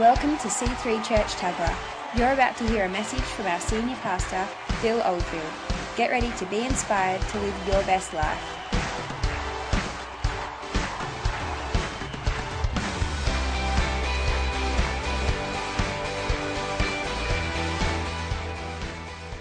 [0.00, 1.76] Welcome to C3 Church Tuggerah.
[2.16, 5.44] You're about to hear a message from our senior pastor, Phil Oldfield.
[5.94, 8.38] Get ready to be inspired to live your best life.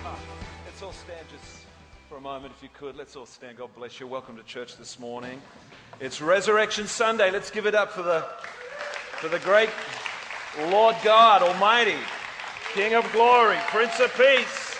[0.03, 0.19] Ah,
[0.65, 1.63] let's all stand just
[2.09, 2.97] for a moment, if you could.
[2.97, 3.59] Let's all stand.
[3.59, 4.07] God bless you.
[4.07, 5.41] Welcome to church this morning.
[6.01, 7.31] It's Resurrection Sunday.
[7.31, 8.25] Let's give it up for the,
[9.21, 9.69] for the great
[10.67, 11.95] Lord God Almighty,
[12.73, 14.75] King of Glory, Prince of Peace.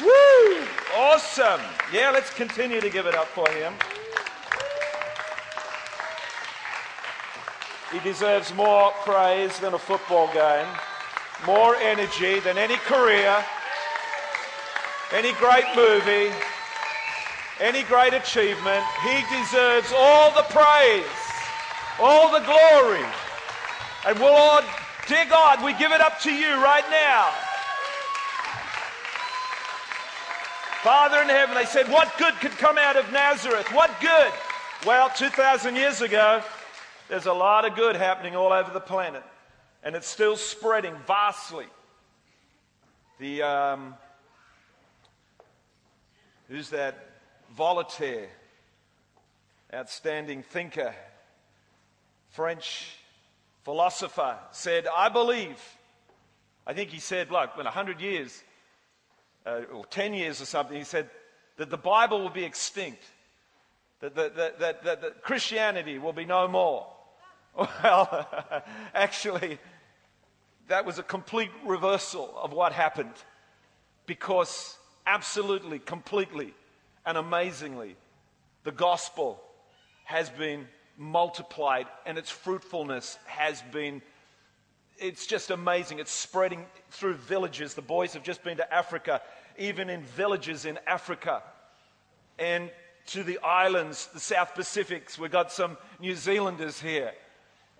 [0.00, 0.66] Woo!
[0.96, 1.60] Awesome.
[1.92, 3.72] Yeah, let's continue to give it up for him.
[7.92, 10.66] He deserves more praise than a football game,
[11.46, 13.44] more energy than any career,
[15.12, 16.34] any great movie,
[17.60, 18.84] any great achievement.
[19.02, 21.04] He deserves all the praise,
[22.00, 23.06] all the glory.
[24.04, 24.64] And we'll Lord,
[25.06, 27.32] dear God, we give it up to you right now.
[30.82, 33.72] Father in heaven, they said, What good could come out of Nazareth?
[33.72, 34.32] What good?
[34.86, 36.42] Well, 2,000 years ago,
[37.08, 39.22] there's a lot of good happening all over the planet,
[39.82, 41.66] and it's still spreading vastly.
[43.18, 43.94] The, um,
[46.48, 47.02] who's that?
[47.56, 48.28] Voltaire,
[49.72, 50.94] outstanding thinker,
[52.30, 52.96] French
[53.66, 55.60] philosopher, said, I believe.
[56.68, 58.44] I think he said, like, in 100 years,
[59.44, 61.10] uh, or 10 years or something, he said
[61.56, 63.02] that the Bible will be extinct,
[63.98, 66.86] that, that, that, that, that, that Christianity will be no more.
[67.82, 68.28] Well,
[68.94, 69.58] actually,
[70.68, 73.18] that was a complete reversal of what happened
[74.04, 74.76] because
[75.06, 76.54] absolutely, completely,
[77.04, 77.96] and amazingly,
[78.62, 79.42] the gospel
[80.04, 84.02] has been multiplied and its fruitfulness has been
[84.98, 85.98] it's just amazing.
[85.98, 87.74] It's spreading through villages.
[87.74, 89.20] The boys have just been to Africa,
[89.58, 91.42] even in villages in Africa.
[92.38, 92.70] And
[93.08, 95.18] to the islands, the South Pacifics.
[95.18, 97.12] We've got some New Zealanders here.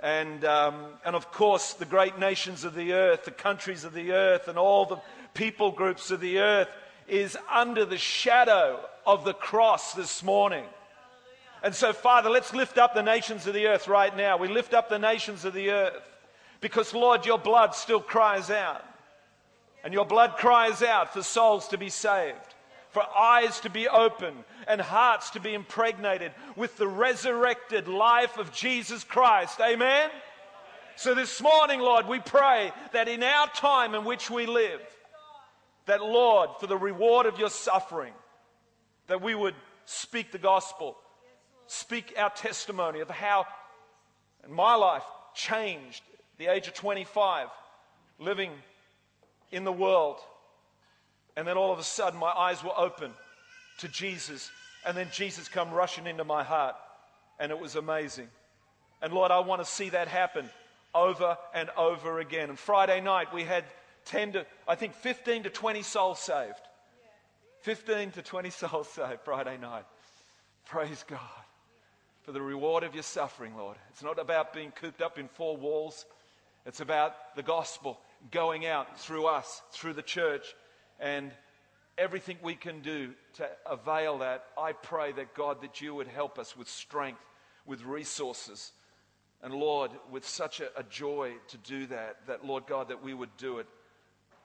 [0.01, 4.13] And, um, and of course, the great nations of the earth, the countries of the
[4.13, 4.99] earth, and all the
[5.35, 6.69] people groups of the earth
[7.09, 10.65] is under the shadow of the cross this morning.
[11.63, 14.37] And so, Father, let's lift up the nations of the earth right now.
[14.37, 16.03] We lift up the nations of the earth
[16.61, 18.85] because, Lord, your blood still cries out.
[19.85, 22.55] And your blood cries out for souls to be saved,
[22.91, 28.53] for eyes to be opened, and hearts to be impregnated with the resurrected life of
[28.53, 29.61] Jesus Christ.
[29.61, 30.11] Amen?
[30.97, 34.81] So, this morning, Lord, we pray that in our time in which we live,
[35.85, 38.15] that, Lord, for the reward of your suffering,
[39.07, 40.97] that we would speak the gospel,
[41.67, 43.47] speak our testimony of how
[44.49, 45.03] my life
[45.35, 47.49] changed at the age of 25,
[48.19, 48.53] living
[49.53, 50.19] in the world.
[51.37, 53.13] And then all of a sudden, my eyes were open
[53.79, 54.51] to Jesus.
[54.87, 56.77] And then Jesus come rushing into my heart.
[57.39, 58.29] And it was amazing.
[59.03, 60.49] And Lord, I want to see that happen
[60.95, 62.49] over and over again.
[62.49, 63.65] And Friday night, we had
[64.07, 66.55] 10 to, I think 15 to 20 souls saved.
[67.63, 69.85] 15 to 20 souls saved Friday night.
[70.65, 71.46] Praise God
[72.27, 73.77] for the reward of your suffering, Lord.
[73.91, 76.05] It's not about being cooped up in four walls,
[76.67, 78.01] it's about the gospel
[78.33, 80.57] going out through us, through the church,
[80.99, 81.31] and
[81.97, 84.47] everything we can do to avail that.
[84.59, 87.21] I pray that God, that you would help us with strength,
[87.65, 88.73] with resources.
[89.41, 93.15] And Lord, with such a, a joy to do that, that Lord God, that we
[93.15, 93.69] would do it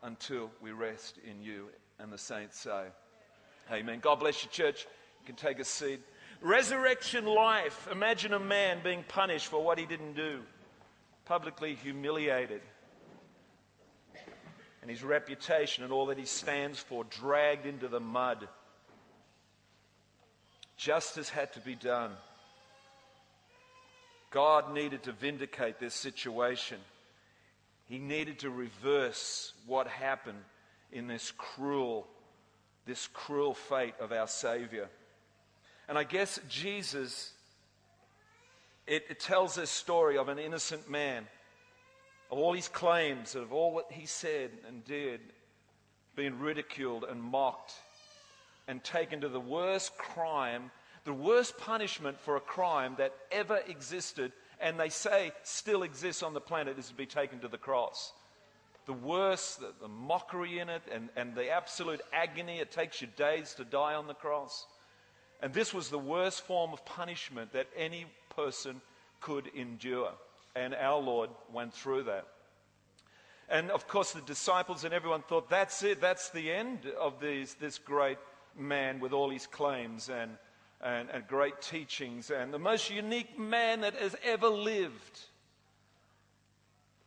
[0.03, 1.69] until we rest in you.
[1.97, 2.83] And the saints say,
[3.71, 3.99] Amen.
[4.01, 4.85] God bless you, church.
[5.21, 6.01] You can take a seat.
[6.41, 7.87] Resurrection life.
[7.91, 10.41] Imagine a man being punished for what he didn't do,
[11.25, 12.61] publicly humiliated,
[14.81, 18.47] and his reputation and all that he stands for dragged into the mud.
[20.77, 22.11] Justice had to be done.
[24.31, 26.79] God needed to vindicate this situation.
[27.85, 30.41] He needed to reverse what happened
[30.91, 32.07] in this cruel,
[32.87, 34.89] this cruel fate of our Savior.
[35.91, 37.33] And I guess Jesus,
[38.87, 41.27] it, it tells this story of an innocent man,
[42.31, 45.19] of all his claims, of all that he said and did,
[46.15, 47.73] being ridiculed and mocked
[48.69, 50.71] and taken to the worst crime,
[51.03, 56.33] the worst punishment for a crime that ever existed, and they say still exists on
[56.33, 58.13] the planet, is to be taken to the cross.
[58.85, 63.09] The worst, the, the mockery in it, and, and the absolute agony, it takes you
[63.17, 64.65] days to die on the cross.
[65.41, 68.05] And this was the worst form of punishment that any
[68.35, 68.81] person
[69.19, 70.11] could endure.
[70.55, 72.27] And our Lord went through that.
[73.49, 77.55] And of course, the disciples and everyone thought, that's it, that's the end of these,
[77.55, 78.17] this great
[78.57, 80.31] man with all his claims and,
[80.81, 85.19] and, and great teachings and the most unique man that has ever lived.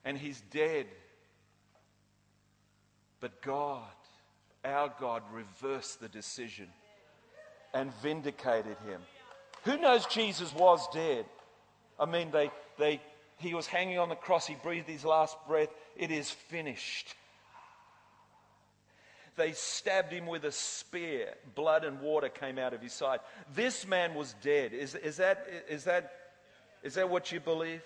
[0.04, 0.86] And he's dead.
[3.20, 3.82] But God,
[4.64, 6.68] our God, reversed the decision
[7.74, 9.00] and vindicated him.
[9.64, 11.26] Who knows Jesus was dead?
[11.98, 13.00] I mean, they, they,
[13.38, 15.68] he was hanging on the cross, he breathed his last breath.
[15.96, 17.14] It is finished.
[19.36, 21.34] They stabbed him with a spear.
[21.54, 23.18] Blood and water came out of his side.
[23.54, 24.72] This man was dead.
[24.72, 26.12] Is, is, that, is, that,
[26.84, 27.82] is that what you believe?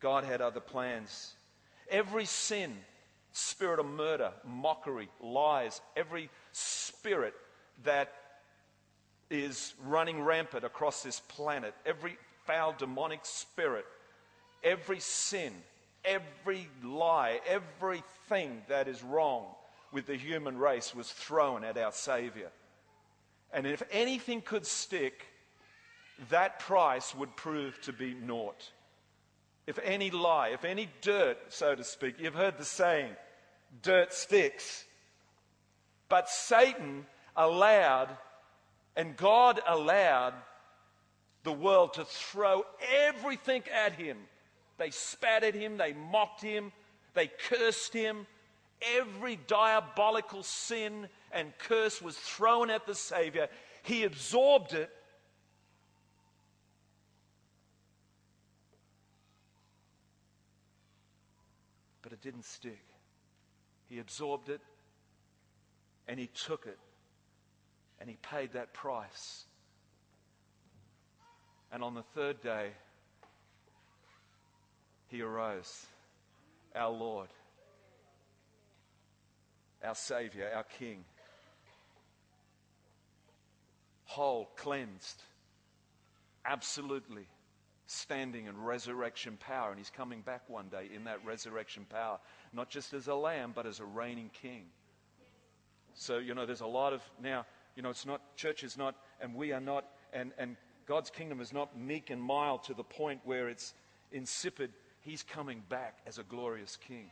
[0.00, 1.34] God had other plans.
[1.88, 2.76] Every sin,
[3.32, 7.34] spirit of murder, mockery, lies, every spirit
[7.84, 8.12] that
[9.30, 12.16] is running rampant across this planet, every
[12.46, 13.84] foul demonic spirit,
[14.62, 15.52] every sin,
[16.04, 19.44] every lie, everything that is wrong
[19.92, 22.50] with the human race was thrown at our Savior.
[23.52, 25.26] And if anything could stick,
[26.30, 28.70] that price would prove to be naught.
[29.66, 33.10] If any lie, if any dirt, so to speak, you've heard the saying,
[33.82, 34.84] dirt sticks.
[36.08, 37.06] But Satan
[37.36, 38.16] allowed,
[38.94, 40.34] and God allowed
[41.42, 42.64] the world to throw
[43.06, 44.16] everything at him.
[44.78, 46.72] They spat at him, they mocked him,
[47.14, 48.26] they cursed him.
[48.94, 53.48] Every diabolical sin and curse was thrown at the Savior.
[53.82, 54.90] He absorbed it.
[62.02, 62.84] But it didn't stick.
[63.88, 64.60] He absorbed it
[66.08, 66.78] and he took it
[68.00, 69.44] and he paid that price.
[71.72, 72.70] And on the third day,
[75.08, 75.86] he arose,
[76.74, 77.28] our Lord,
[79.84, 81.04] our Savior, our King,
[84.04, 85.22] whole, cleansed,
[86.44, 87.26] absolutely
[87.86, 89.70] standing in resurrection power.
[89.70, 92.18] And he's coming back one day in that resurrection power,
[92.52, 94.64] not just as a lamb, but as a reigning king.
[95.96, 98.94] So, you know, there's a lot of now, you know, it's not, church is not,
[99.20, 100.56] and we are not, and, and
[100.86, 103.74] God's kingdom is not meek and mild to the point where it's
[104.12, 104.72] insipid.
[105.00, 107.10] He's coming back as a glorious king.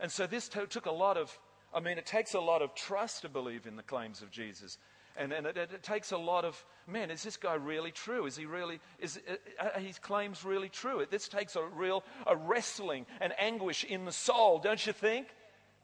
[0.00, 1.36] And so this t- took a lot of,
[1.72, 4.76] I mean, it takes a lot of trust to believe in the claims of Jesus.
[5.16, 8.26] And, and it, it, takes a lot of, man, is this guy really true?
[8.26, 9.20] Is he really, is
[9.60, 11.00] uh, uh his claims really true?
[11.00, 15.28] It, this takes a real, a wrestling and anguish in the soul, don't you think?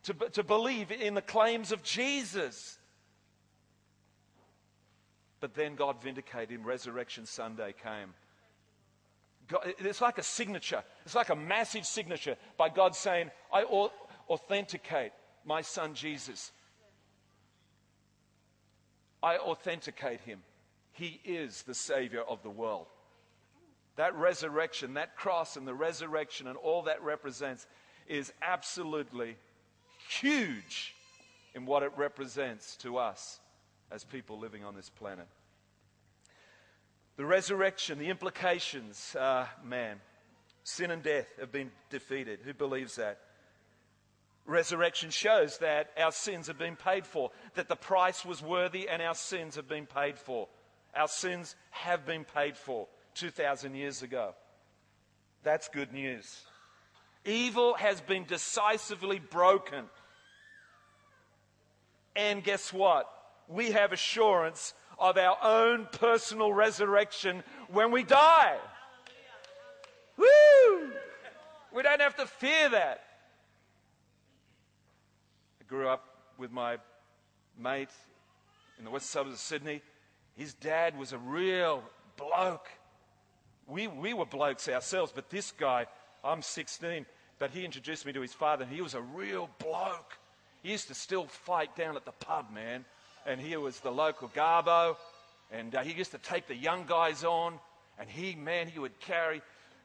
[0.05, 2.79] To, to believe in the claims of Jesus.
[5.41, 6.65] But then God vindicated him.
[6.65, 8.15] Resurrection Sunday came.
[9.49, 10.83] God, it's like a signature.
[11.05, 13.65] It's like a massive signature by God saying, I
[14.29, 15.13] authenticate
[15.45, 16.53] my son Jesus.
[19.23, 20.41] I authenticate him.
[20.93, 22.87] He is the Savior of the world.
[23.97, 27.67] That resurrection, that cross and the resurrection and all that represents
[28.07, 29.37] is absolutely
[30.21, 30.95] huge
[31.55, 33.41] in what it represents to us
[33.91, 35.29] as people living on this planet.
[37.17, 40.01] The resurrection, the implications, uh, man,
[40.65, 42.41] sin and death have been defeated.
[42.45, 43.21] Who believes that?
[44.47, 49.01] Resurrection shows that our sins have been paid for, that the price was worthy and
[49.01, 50.49] our sins have been paid for.
[50.95, 54.35] Our sins have been paid for 2,000 years ago.
[55.45, 56.43] That's good news.
[57.25, 59.85] Evil has been decisively broken.
[62.17, 63.09] And guess what?
[63.49, 68.57] we have assurance of our own personal resurrection when we die.
[70.17, 70.93] Woo!
[71.75, 73.03] We don't have to fear that.
[75.61, 76.05] I grew up
[76.39, 76.79] with my
[77.59, 77.89] mate
[78.79, 79.83] in the west suburbs of Sydney.
[80.37, 81.83] His dad was a real
[82.17, 82.69] bloke.
[83.67, 85.87] We, we were blokes ourselves, but this guy,
[86.23, 87.07] I'm 16,
[87.39, 90.19] but he introduced me to his father, and he was a real bloke.
[90.65, 92.85] He used to still fight down at the pub, man
[93.27, 94.97] and he was the local garbo,
[95.51, 97.59] and uh, he used to take the young guys on,
[97.99, 99.41] and he, man, he would carry,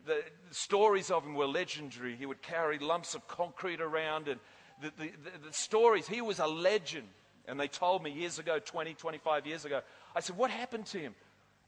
[0.05, 2.15] the, the stories of him were legendary.
[2.15, 4.39] He would carry lumps of concrete around, and
[4.81, 7.07] the, the, the, the stories, he was a legend.
[7.47, 9.81] And they told me years ago, 20, 25 years ago,
[10.15, 11.15] I said, What happened to him?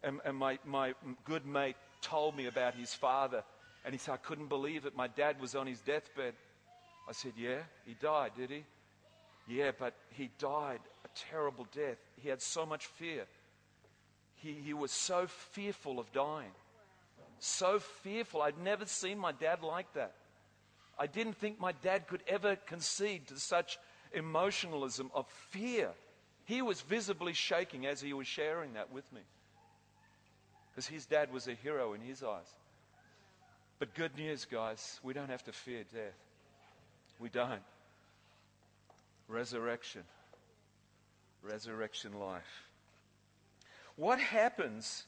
[0.03, 0.93] And, and my, my
[1.25, 3.43] good mate told me about his father.
[3.83, 4.95] And he said, I couldn't believe it.
[4.95, 6.35] My dad was on his deathbed.
[7.09, 8.63] I said, Yeah, he died, did he?
[9.47, 11.97] Yeah, but he died a terrible death.
[12.21, 13.25] He had so much fear.
[14.35, 16.51] He, he was so fearful of dying.
[17.39, 18.41] so fearful.
[18.41, 20.13] I'd never seen my dad like that.
[20.97, 23.79] I didn't think my dad could ever concede to such
[24.13, 25.91] emotionalism of fear.
[26.45, 29.21] He was visibly shaking as he was sharing that with me.
[30.71, 32.47] Because his dad was a hero in his eyes.
[33.79, 36.13] But good news, guys, we don't have to fear death.
[37.19, 37.61] We don't.
[39.31, 40.03] Resurrection.
[41.41, 42.67] Resurrection life.
[43.95, 45.05] What happens?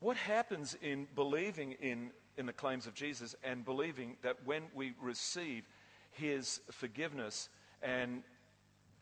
[0.00, 4.92] What happens in believing in, in the claims of Jesus and believing that when we
[5.00, 5.64] receive
[6.10, 7.48] his forgiveness
[7.82, 8.22] and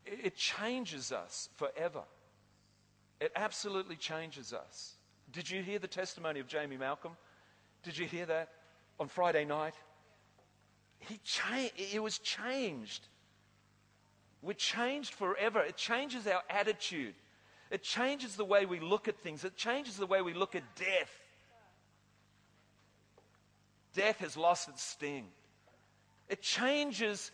[0.07, 2.03] it changes us forever?
[3.21, 4.95] It absolutely changes us.
[5.33, 7.17] Did you hear the testimony of Jamie Malcolm?
[7.83, 8.51] Did you hear that
[9.01, 9.75] on Friday night?
[11.01, 11.21] He
[11.95, 13.07] it was changed.
[14.43, 15.61] We're changed forever.
[15.61, 17.15] It changes our attitude.
[17.71, 19.45] It changes the way we look at things.
[19.45, 21.11] It changes the way we look at death.
[23.95, 25.27] Death has lost its sting.
[26.29, 27.31] It changes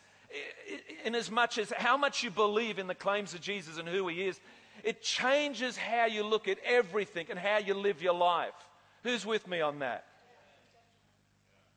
[1.04, 4.08] in as much as how much you believe in the claims of Jesus and who
[4.08, 4.40] he is.
[4.82, 8.54] It changes how you look at everything and how you live your life.
[9.02, 10.04] Who's with me on that?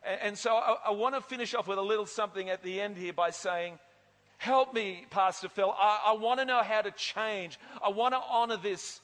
[0.03, 2.98] And, so I, I want to finish off with a little something at the end
[2.98, 3.79] here by saying,
[4.38, 5.74] Help me, Pastor Phil.
[5.77, 7.60] I, I want to know how to change.
[7.86, 9.01] I want to honor this,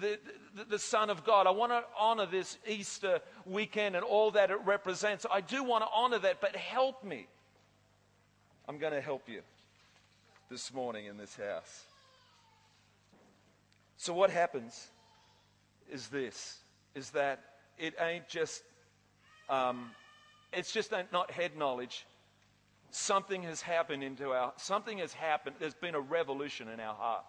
[0.00, 0.20] the,
[0.54, 1.48] the, the, Son of God.
[1.48, 5.26] I want to honor this Easter weekend and all that it represents.
[5.28, 7.26] I do want to honor that, but help me.
[8.68, 9.40] I'm going to help you
[10.48, 11.82] this morning in this house.
[13.96, 14.90] So, what happens
[15.90, 16.58] is this
[16.94, 17.40] is that
[17.78, 18.62] it ain't just,
[19.48, 19.90] um,
[20.52, 22.06] it's just not head knowledge
[22.92, 25.56] something has happened into our, something has happened.
[25.58, 27.24] There's been a revolution in our heart.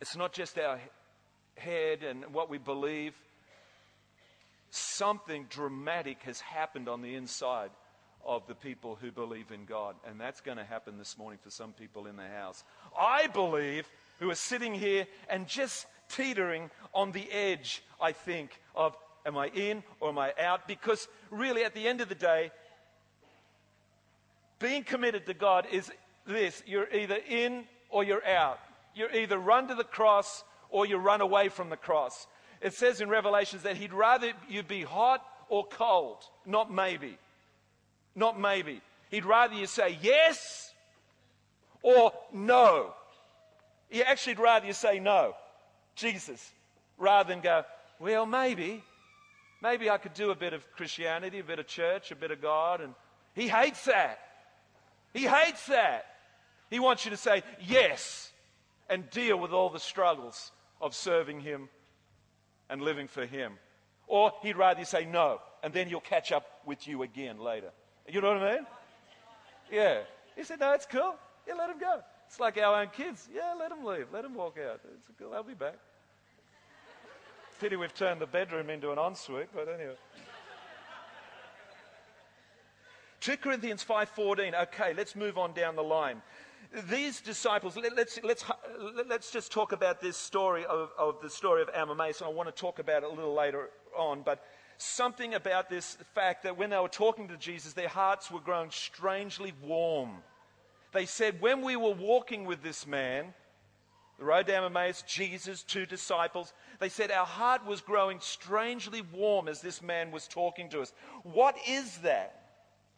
[0.00, 0.80] It's not just our
[1.56, 3.14] head and what we believe.
[4.70, 7.70] Something dramatic has happened on the inside
[8.24, 9.96] of the people who believe in God.
[10.08, 12.62] And that's going to happen this morning for some people in the house.
[12.98, 13.88] I believe,
[14.20, 19.48] who are sitting here and just teetering on the edge, I think, of am I
[19.48, 20.66] in or am I out?
[20.66, 22.50] Because really, at the end of the day,
[24.58, 25.90] being committed to God is
[26.26, 28.60] this you're either in or you're out.
[28.94, 32.26] You either run to the cross or you run away from the cross.
[32.60, 37.18] It says in Revelations that He'd rather you be hot or cold, not maybe.
[38.14, 38.80] Not maybe.
[39.10, 40.72] He'd rather you say yes
[41.82, 42.94] or no.
[43.88, 45.34] He actually'd rather you say no,
[45.96, 46.50] Jesus,
[46.96, 47.64] rather than go,
[47.98, 48.82] well, maybe.
[49.62, 52.42] Maybe I could do a bit of Christianity, a bit of church, a bit of
[52.42, 52.80] God.
[52.80, 52.94] And
[53.34, 54.18] he hates that.
[55.14, 56.04] He hates that.
[56.68, 58.32] He wants you to say yes
[58.88, 60.50] and deal with all the struggles
[60.80, 61.68] of serving Him
[62.68, 63.52] and living for Him.
[64.08, 67.70] Or he'd rather you say no, and then he'll catch up with you again later.
[68.08, 68.66] You know what I mean?
[69.70, 70.00] Yeah.
[70.34, 71.14] He said, no, it's cool.
[71.46, 72.00] Yeah, let him go.
[72.26, 73.28] It's like our own kids.
[73.32, 74.06] Yeah, let them leave.
[74.12, 74.80] Let them walk out.
[74.94, 75.30] It's cool.
[75.30, 75.76] They'll be back.
[77.62, 79.94] Pity we've turned the bedroom into an ensuite, but anyway.
[83.20, 84.60] 2 Corinthians 5:14.
[84.62, 86.22] Okay, let's move on down the line.
[86.90, 88.44] These disciples, let, us let's, let's,
[89.06, 92.48] let's just talk about this story of, of the story of Emmaus, and I want
[92.48, 94.44] to talk about it a little later on, but
[94.78, 98.72] something about this fact that when they were talking to Jesus, their hearts were growing
[98.72, 100.16] strangely warm.
[100.90, 103.34] They said, when we were walking with this man,
[104.18, 109.48] the road to Emmaus, Jesus, two disciples, they said our heart was growing strangely warm
[109.48, 110.92] as this man was talking to us.
[111.22, 112.42] What is that?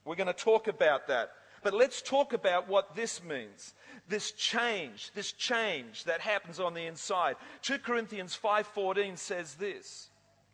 [0.05, 1.31] We're going to talk about that.
[1.63, 3.75] But let's talk about what this means.
[4.07, 7.37] This change, this change that happens on the inside.
[7.63, 10.11] 2 Corinthians 5:14 says this.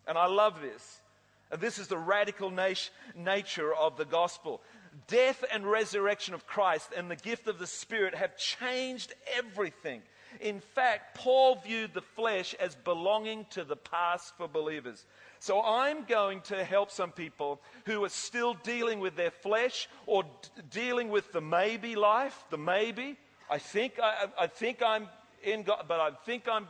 [0.06, 1.00] And I love this.
[1.50, 4.62] And this is the radical nat- nature of the gospel.
[5.08, 10.02] Death and resurrection of Christ and the gift of the Spirit have changed everything.
[10.40, 15.04] In fact, Paul viewed the flesh as belonging to the past for believers.
[15.38, 20.22] So I'm going to help some people who are still dealing with their flesh or
[20.22, 20.28] d-
[20.70, 23.16] dealing with the maybe life, the maybe.
[23.50, 25.08] I think, I, I think I'm
[25.42, 26.68] in God, but I think I'm,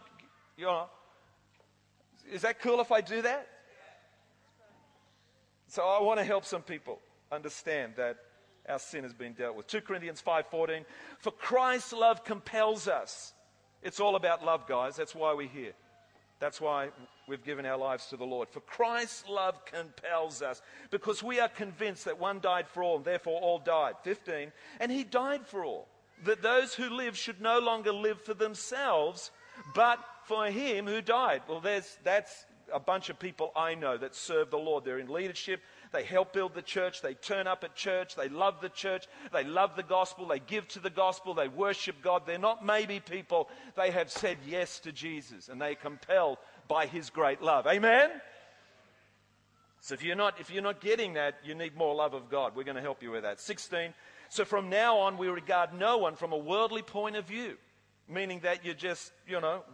[0.56, 0.86] you know.
[2.32, 3.46] Is that cool if I do that?
[5.68, 7.00] So I want to help some people
[7.30, 8.16] understand that
[8.68, 9.66] our sin has been dealt with.
[9.66, 10.84] 2 Corinthians 5:14
[11.18, 13.32] For Christ's love compels us.
[13.82, 14.96] It's all about love, guys.
[14.96, 15.72] That's why we're here.
[16.38, 16.88] That's why
[17.28, 18.48] we've given our lives to the Lord.
[18.48, 23.04] For Christ's love compels us because we are convinced that one died for all and
[23.04, 23.94] therefore all died.
[24.02, 24.50] 15.
[24.80, 25.86] And he died for all.
[26.24, 29.30] That those who live should no longer live for themselves,
[29.74, 31.42] but for him who died.
[31.46, 34.84] Well, there's, that's a bunch of people I know that serve the Lord.
[34.84, 35.60] They're in leadership.
[35.92, 37.02] They help build the church.
[37.02, 38.14] They turn up at church.
[38.14, 39.06] They love the church.
[39.32, 40.26] They love the gospel.
[40.26, 41.34] They give to the gospel.
[41.34, 42.22] They worship God.
[42.26, 43.48] They're not maybe people.
[43.76, 47.66] They have said yes to Jesus and they're compelled by his great love.
[47.66, 48.10] Amen?
[49.80, 52.54] So if you're not, if you're not getting that, you need more love of God.
[52.54, 53.40] We're going to help you with that.
[53.40, 53.92] 16.
[54.28, 57.56] So from now on, we regard no one from a worldly point of view,
[58.08, 59.64] meaning that you're just, you know,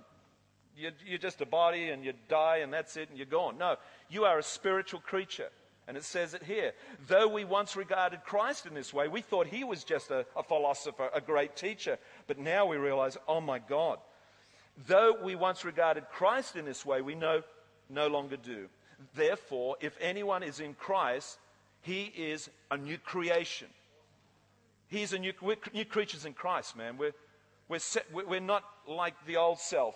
[0.77, 3.59] you're, you're just a body and you die and that's it and you're gone.
[3.59, 3.77] No,
[4.09, 5.51] you are a spiritual creature.
[5.89, 6.73] And it says it here.
[7.07, 10.43] Though we once regarded Christ in this way, we thought he was just a, a,
[10.43, 11.99] philosopher, a great teacher.
[12.27, 13.99] But now we realize, oh my God.
[14.87, 17.43] Though we once regarded Christ in this way, we no,
[17.89, 18.67] no longer do.
[19.15, 21.39] Therefore, if anyone is in Christ,
[21.83, 23.69] he is a new creation.
[24.89, 26.99] He's a new, we're new creatures in Christ, man.
[26.99, 27.15] We're,
[27.69, 29.95] we're, set, we're not like the old self,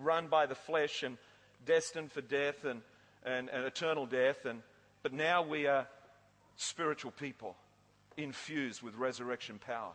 [0.00, 1.18] run by the flesh and
[1.66, 2.82] destined for death and,
[3.24, 4.44] and, and eternal death.
[4.44, 4.60] And,
[5.04, 5.86] but now we are
[6.56, 7.56] spiritual people
[8.16, 9.92] infused with resurrection power.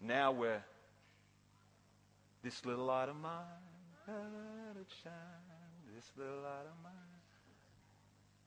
[0.00, 0.64] Now we're
[2.42, 3.44] this little light of mine,
[4.08, 5.12] let it shine,
[5.94, 6.92] this little light of mine.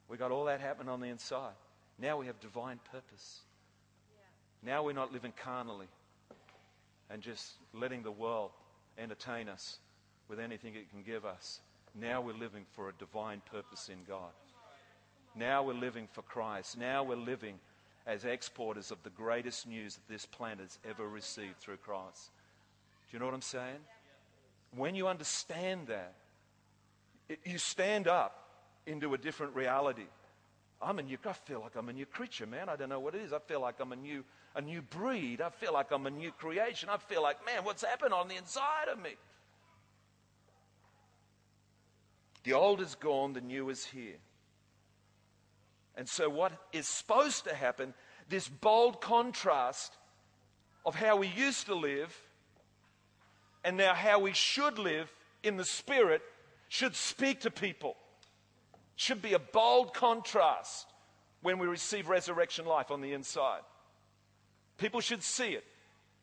[0.09, 1.53] We got all that happening on the inside.
[1.97, 3.39] Now we have divine purpose.
[4.61, 5.87] Now we're not living carnally
[7.09, 8.51] and just letting the world
[8.97, 9.79] entertain us
[10.27, 11.61] with anything it can give us.
[11.99, 14.31] Now we're living for a divine purpose in God.
[15.35, 16.77] Now we're living for Christ.
[16.77, 17.55] Now we're living
[18.05, 22.31] as exporters of the greatest news that this planet has ever received through Christ.
[23.09, 23.79] Do you know what I'm saying?
[24.75, 26.13] When you understand that,
[27.29, 28.49] it, you stand up
[28.85, 30.05] into a different reality.
[30.81, 32.69] I'm a new, I feel like I'm a new creature, man.
[32.69, 33.33] I don't know what it is.
[33.33, 34.23] I feel like I'm a new,
[34.53, 35.41] a new breed.
[35.41, 36.89] I feel like I'm a new creation.
[36.89, 39.11] I feel like, man, what's happened on the inside of me?
[42.45, 44.17] The old is gone, the new is here.
[45.97, 47.93] And so, what is supposed to happen,
[48.29, 49.93] this bold contrast
[50.85, 52.15] of how we used to live
[53.63, 55.11] and now how we should live
[55.43, 56.21] in the Spirit,
[56.69, 57.97] should speak to people
[58.95, 60.87] should be a bold contrast
[61.41, 63.61] when we receive resurrection life on the inside.
[64.77, 65.63] People should see it.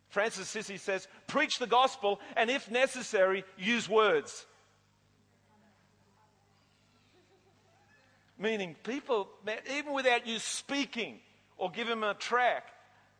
[0.09, 4.47] Francis Assisi says, preach the gospel and if necessary, use words.
[8.43, 9.29] Meaning, people,
[9.73, 11.21] even without you speaking
[11.57, 12.65] or giving them a track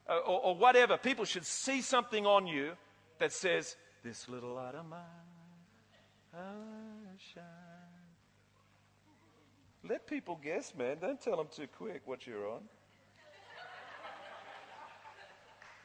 [0.09, 2.73] uh, or, or, whatever, people should see something on you
[3.21, 4.99] that says, This little light of mine,
[7.35, 7.45] shine.
[9.89, 10.97] Let people guess, man.
[11.01, 12.63] Don't tell them too quick what you're on.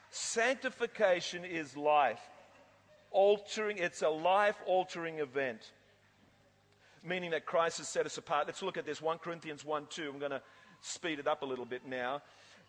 [0.09, 2.21] Sanctification is life
[3.11, 5.73] altering, it's a life altering event.
[7.07, 8.47] Meaning that Christ has set us apart.
[8.47, 10.11] Let's look at this 1 Corinthians 1 2.
[10.13, 10.41] I'm going to
[10.81, 12.21] speed it up a little bit now.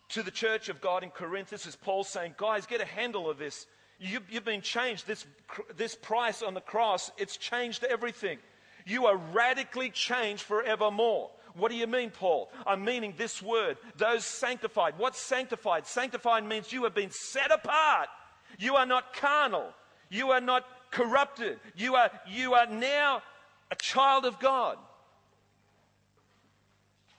[0.09, 3.29] To the church of God in Corinth, this is Paul saying, Guys, get a handle
[3.29, 3.67] of this.
[3.99, 5.05] You, have been changed.
[5.05, 5.25] This,
[5.75, 8.37] this price on the cross, it's changed everything.
[8.85, 11.31] You are radically changed forevermore.
[11.55, 12.49] What do you mean, Paul?
[12.65, 14.93] I'm meaning this word, those sanctified.
[14.97, 15.85] What's sanctified?
[15.85, 18.07] Sanctified means you have been set apart.
[18.57, 19.73] You are not carnal.
[20.09, 21.59] You are not corrupted.
[21.75, 23.21] You are, you are now
[23.71, 24.77] a child of God.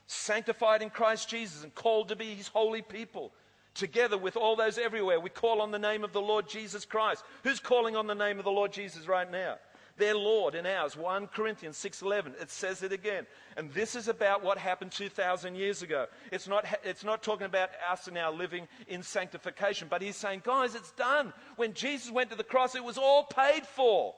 [0.07, 3.31] Sanctified in Christ Jesus and called to be his holy people.
[3.73, 7.23] Together with all those everywhere, we call on the name of the Lord Jesus Christ.
[7.43, 9.57] Who's calling on the name of the Lord Jesus right now?
[9.97, 10.97] their Lord and ours.
[10.97, 13.27] 1 Corinthians 6:11 it says it again.
[13.55, 16.07] And this is about what happened 2000 years ago.
[16.31, 20.75] It's not it's not talking about us now living in sanctification, but he's saying, guys,
[20.75, 21.33] it's done.
[21.55, 24.15] When Jesus went to the cross, it was all paid for.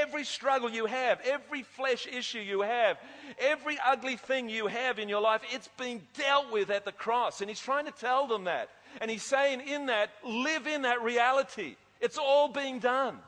[0.00, 2.98] Every struggle you have, every flesh issue you have,
[3.38, 7.40] every ugly thing you have in your life, it's being dealt with at the cross.
[7.40, 8.68] And he's trying to tell them that.
[9.00, 11.76] And he's saying, in that, live in that reality.
[12.00, 13.18] It's all being done.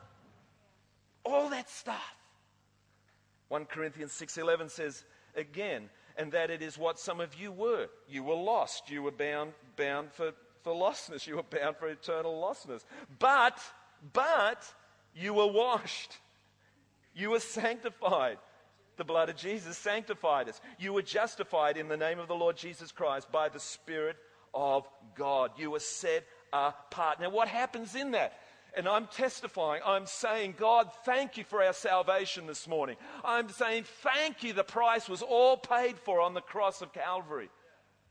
[1.25, 2.15] All that stuff.
[3.49, 7.89] 1 Corinthians 6:11 says again, and that it is what some of you were.
[8.09, 8.91] You were lost.
[8.91, 11.27] You were bound bound for, for lostness.
[11.27, 12.85] You were bound for eternal lostness.
[13.19, 13.61] But
[14.13, 14.63] but
[15.15, 16.19] you were washed.
[17.17, 18.39] You were sanctified.
[18.99, 20.61] The blood of Jesus sanctified us.
[20.79, 24.17] You were justified in the name of the Lord Jesus Christ by the Spirit
[24.55, 25.51] of God.
[25.57, 27.21] You were set apart.
[27.21, 28.39] Now, what happens in that?
[28.77, 32.97] And I'm testifying, I'm saying, God, thank you for our salvation this morning.
[33.25, 37.49] I'm saying, thank you, the price was all paid for on the cross of Calvary.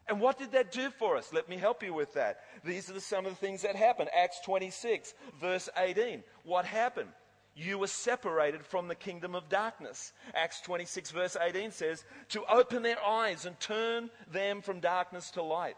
[0.07, 1.31] And what did that do for us?
[1.31, 2.39] Let me help you with that.
[2.63, 4.09] These are some of the things that happened.
[4.15, 6.23] Acts 26, verse 18.
[6.43, 7.09] What happened?
[7.55, 10.11] You were separated from the kingdom of darkness.
[10.33, 15.41] Acts 26, verse 18 says, to open their eyes and turn them from darkness to
[15.41, 15.77] light.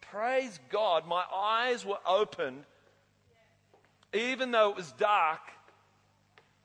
[0.00, 2.64] Praise God, my eyes were opened,
[4.14, 5.40] even though it was dark.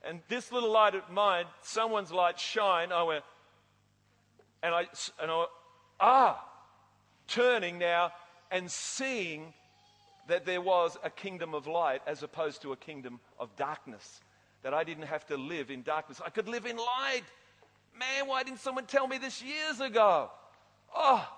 [0.07, 2.91] And this little light of mine, someone's light shine.
[2.91, 3.23] I went,
[4.63, 4.85] and I,
[5.21, 5.45] and I,
[5.99, 6.43] ah,
[7.27, 8.11] turning now
[8.51, 9.53] and seeing
[10.27, 14.21] that there was a kingdom of light as opposed to a kingdom of darkness.
[14.65, 16.19] That I didn't have to live in darkness.
[16.25, 17.21] I could live in light.
[17.99, 20.31] Man, why didn't someone tell me this years ago?
[20.95, 21.29] Oh,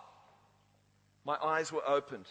[1.25, 2.25] my eyes were opened.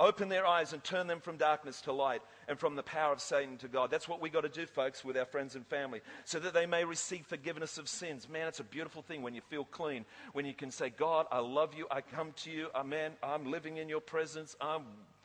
[0.00, 3.20] Open their eyes and turn them from darkness to light and from the power of
[3.20, 3.92] Satan to God.
[3.92, 6.66] That's what we got to do, folks, with our friends and family, so that they
[6.66, 8.28] may receive forgiveness of sins.
[8.28, 11.38] Man, it's a beautiful thing when you feel clean, when you can say, God, I
[11.38, 11.86] love you.
[11.92, 12.66] I come to you.
[12.74, 13.12] Amen.
[13.22, 14.56] I'm living in your presence.
[14.60, 14.82] I'm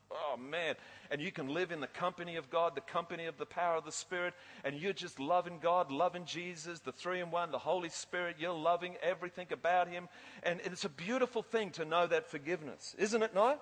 [0.10, 0.76] Oh, man.
[1.12, 3.86] And you can live in the company of God, the company of the power of
[3.86, 7.90] the Spirit, and you're just loving God, loving Jesus, the three in one, the Holy
[7.90, 8.38] Spirit.
[8.40, 10.08] You're loving everything about Him.
[10.44, 13.62] And it's a beautiful thing to know that forgiveness, isn't it not?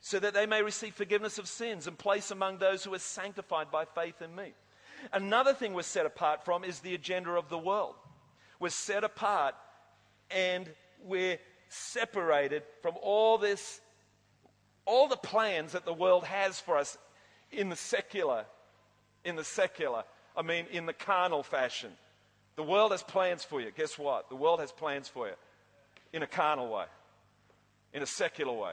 [0.00, 3.70] So that they may receive forgiveness of sins and place among those who are sanctified
[3.70, 4.52] by faith in me.
[5.12, 7.94] Another thing we're set apart from is the agenda of the world.
[8.60, 9.54] We're set apart
[10.30, 10.70] and
[11.02, 13.80] we're separated from all this
[14.86, 16.98] all the plans that the world has for us
[17.50, 18.44] in the secular,
[19.24, 20.04] in the secular,
[20.36, 21.90] I mean, in the carnal fashion.
[22.56, 23.70] The world has plans for you.
[23.70, 24.28] Guess what?
[24.28, 25.34] The world has plans for you
[26.12, 26.84] in a carnal way,
[27.92, 28.72] in a secular way.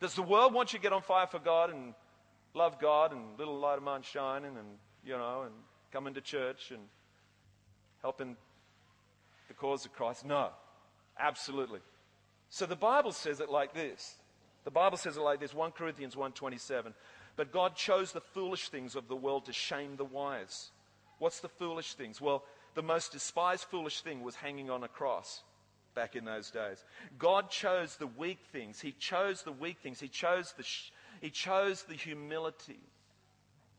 [0.00, 1.94] Does the world want you to get on fire for God and
[2.54, 4.66] love God and little light of mine shining and,
[5.04, 5.54] you know, and
[5.92, 6.80] coming to church and
[8.00, 8.36] helping
[9.48, 10.24] the cause of Christ?
[10.24, 10.48] No,
[11.18, 11.80] absolutely.
[12.48, 14.14] So the Bible says it like this
[14.64, 16.94] the Bible says it like this 1 Corinthians 1:27.
[17.36, 20.70] But God chose the foolish things of the world to shame the wise.
[21.18, 22.20] What's the foolish things?
[22.20, 25.42] Well, the most despised foolish thing was hanging on a cross
[25.94, 26.84] back in those days.
[27.18, 28.80] God chose the weak things.
[28.80, 30.00] He chose the weak things.
[30.00, 32.80] He chose the, sh- he chose the humility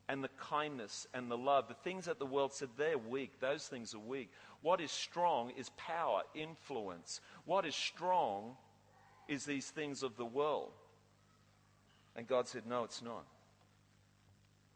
[0.07, 1.67] and the kindness and the love.
[1.67, 4.31] The things that the world said they're weak, those things are weak.
[4.61, 7.21] What is strong is power, influence.
[7.45, 8.55] What is strong
[9.27, 10.71] is these things of the world.
[12.15, 13.25] And God said, No, it's not.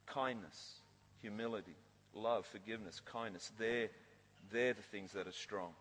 [0.05, 0.79] Kindness,
[1.21, 1.75] humility,
[2.13, 3.89] love, forgiveness, kindness, they're,
[4.51, 5.71] they're the things that are strong.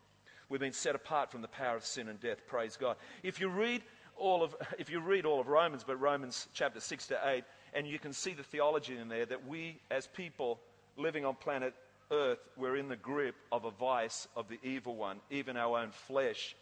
[0.48, 2.96] We've been set apart from the power of sin and death, praise God.
[3.22, 3.82] If you read
[4.16, 7.86] all of, if you read all of Romans, but Romans chapter 6 to 8, and
[7.86, 10.58] you can see the theology in there that we, as people
[10.96, 11.74] living on planet
[12.10, 15.18] Earth, we're in the grip of a vice of the evil one.
[15.30, 16.56] Even our own flesh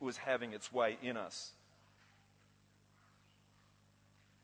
[0.00, 1.52] was having its way in us.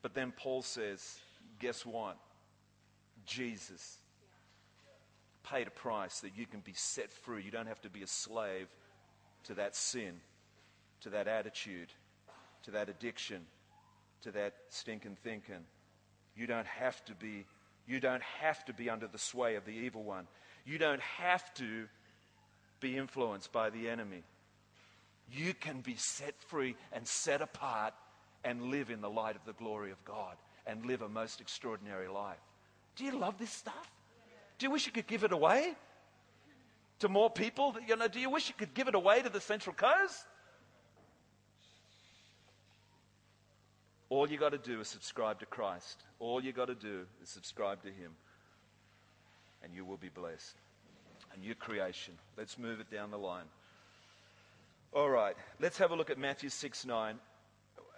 [0.03, 1.19] But then Paul says,
[1.61, 2.17] guess what?
[3.25, 3.99] Jesus
[5.45, 7.43] paid a price that you can be set free.
[7.43, 8.69] You don't have to be a slave
[9.45, 10.21] to that sin,
[11.03, 11.93] to that attitude,
[12.65, 13.43] to that addiction,
[14.23, 15.65] to that stinking thinking.
[16.37, 17.47] You don't have to be
[17.85, 20.29] you don't have to be under the sway of the evil one.
[20.65, 21.89] You don't have to
[22.79, 24.23] be influenced by the enemy
[25.33, 27.95] you can be set free and set apart
[28.45, 32.09] and live in the light of the glory of God and live a most extraordinary
[32.09, 32.41] life.
[32.97, 33.91] Do you love this stuff?
[34.59, 35.75] Do you wish you could give it away
[37.01, 37.75] to more people?
[37.87, 40.25] You know, do you wish you could give it away to the Central Coast?
[44.09, 46.03] All you got to do is subscribe to Christ.
[46.19, 48.13] All you got to do is subscribe to Him,
[49.65, 50.55] and you will be blessed.
[51.35, 52.13] A new creation.
[52.37, 53.47] Let's move it down the line.
[54.95, 57.19] All right, let's have a look at Matthew 6 9.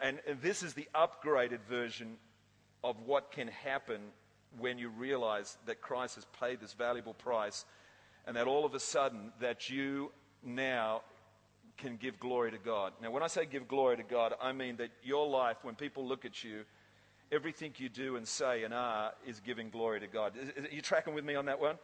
[0.00, 2.18] And, this is the upgraded version
[2.84, 4.00] of what can happen
[4.58, 7.64] when you realize that Christ has paid this valuable price
[8.26, 10.12] and that all of a sudden that you
[10.44, 11.02] now
[11.78, 12.92] can give glory to God.
[13.02, 16.06] Now, when I say give glory to God, I mean that your life, when people
[16.06, 16.62] look at you,
[17.32, 20.34] everything you do and say and are is giving glory to God.
[20.36, 21.76] Are you tracking with me on that one?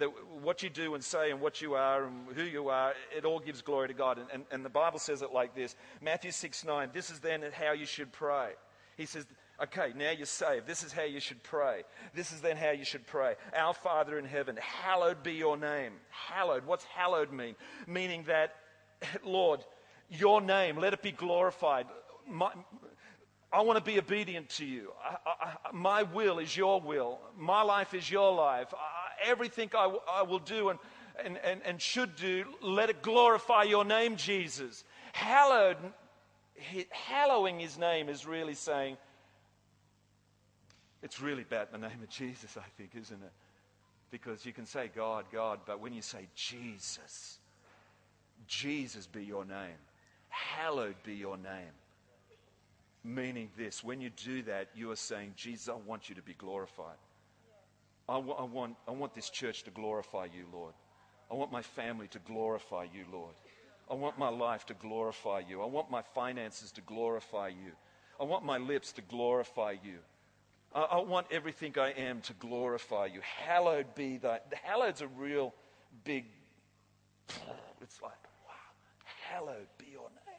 [0.00, 0.08] That
[0.42, 3.38] what you do and say and what you are and who you are, it all
[3.38, 4.18] gives glory to God.
[4.18, 7.42] And, and, and the Bible says it like this Matthew 6 9, this is then
[7.52, 8.50] how you should pray.
[8.96, 9.26] He says,
[9.62, 10.66] Okay, now you're saved.
[10.66, 11.82] This is how you should pray.
[12.14, 13.34] This is then how you should pray.
[13.54, 15.92] Our Father in heaven, hallowed be your name.
[16.08, 16.64] Hallowed.
[16.64, 17.56] What's hallowed mean?
[17.86, 18.54] Meaning that,
[19.24, 19.60] Lord,
[20.08, 21.86] your name, let it be glorified.
[22.26, 22.50] My,
[23.52, 24.92] I want to be obedient to you.
[25.04, 27.18] I, I, my will is your will.
[27.36, 28.72] My life is your life.
[29.24, 30.78] Everything I, w- I will do and,
[31.24, 34.84] and, and, and should do, let it glorify your name, Jesus.
[35.12, 35.76] Hallowed,
[36.90, 38.96] hallowing his name is really saying,
[41.02, 43.32] it's really about the name of Jesus, I think, isn't it?
[44.10, 47.38] Because you can say God, God, but when you say Jesus,
[48.46, 49.78] Jesus be your name,
[50.28, 51.72] hallowed be your name.
[53.02, 56.34] Meaning this, when you do that, you are saying, Jesus, I want you to be
[56.34, 56.98] glorified.
[58.10, 60.74] I, w- I, want, I want this church to glorify you, Lord.
[61.30, 63.34] I want my family to glorify you, Lord.
[63.88, 65.62] I want my life to glorify you.
[65.62, 67.70] I want my finances to glorify you.
[68.20, 69.98] I want my lips to glorify you.
[70.74, 73.20] I, I want everything I am to glorify you.
[73.22, 74.40] Hallowed be thy.
[74.64, 75.54] Hallowed's a real
[76.04, 76.24] big.
[77.80, 78.12] It's like,
[78.44, 80.36] wow, hallowed be your name.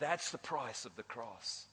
[0.00, 1.66] That's the price of the cross.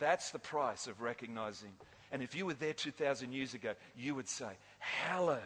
[0.00, 1.70] That's the price of recognizing.
[2.10, 5.38] And if you were there 2,000 years ago, you would say, Hallowed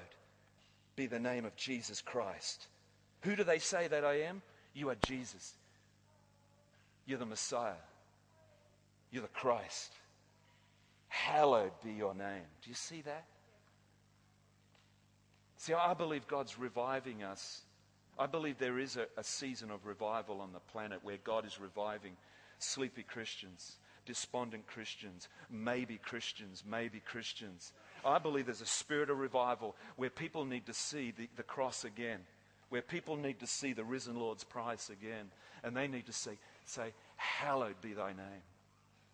[0.97, 2.69] be the name of Jesus Christ.
[3.23, 4.41] Who do they say that I am?
[4.73, 5.55] You are Jesus.
[7.05, 7.73] You're the Messiah.
[9.11, 9.93] You're the Christ.
[11.09, 12.45] Hallowed be your name.
[12.63, 13.25] Do you see that?
[15.57, 17.63] See, I believe God's reviving us.
[18.19, 21.61] I believe there is a, a season of revival on the planet where God is
[21.61, 22.13] reviving
[22.59, 27.73] sleepy Christians, despondent Christians, maybe Christians, maybe Christians.
[28.05, 31.85] I believe there's a spirit of revival where people need to see the, the cross
[31.85, 32.21] again,
[32.69, 35.31] where people need to see the risen Lord's price again,
[35.63, 36.33] and they need to say,
[36.67, 38.43] say, Hallowed be thy name.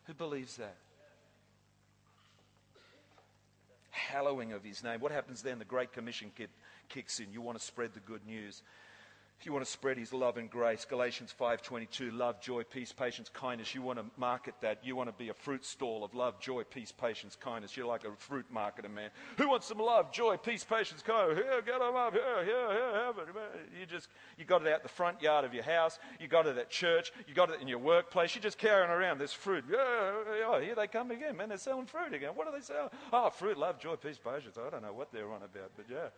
[0.05, 0.77] Who believes that?
[3.91, 5.01] Hallowing of his name.
[5.01, 5.59] What happens then?
[5.59, 6.33] The Great Commission
[6.89, 7.33] kicks in.
[7.33, 8.63] You want to spread the good news.
[9.41, 13.31] If you want to spread his love and grace, Galatians 5:22, love, joy, peace, patience,
[13.31, 13.75] kindness.
[13.75, 14.85] You want to market that.
[14.85, 17.75] You want to be a fruit stall of love, joy, peace, patience, kindness.
[17.75, 19.09] You're like a fruit marketer, man.
[19.39, 21.39] Who wants some love, joy, peace, patience, kindness?
[21.39, 22.13] Here, get them up.
[22.13, 23.35] Here, here, here, have it.
[23.35, 23.45] Man.
[23.81, 25.99] You just you got it out the front yard of your house.
[26.21, 27.11] You got it at church.
[27.27, 28.35] You got it in your workplace.
[28.35, 29.65] You're just carrying around this fruit.
[29.71, 31.49] Yeah, here they come again, man.
[31.49, 32.33] They're selling fruit again.
[32.35, 32.91] What are they selling?
[33.11, 34.59] Oh, fruit, love, joy, peace, patience.
[34.59, 36.09] I don't know what they're on about, but yeah.